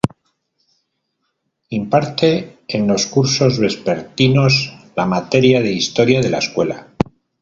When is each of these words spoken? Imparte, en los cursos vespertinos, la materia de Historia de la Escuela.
Imparte, 1.69 2.57
en 2.67 2.87
los 2.87 3.05
cursos 3.05 3.59
vespertinos, 3.59 4.73
la 4.95 5.05
materia 5.05 5.61
de 5.61 5.73
Historia 5.73 6.19
de 6.21 6.29
la 6.31 6.39
Escuela. 6.39 6.87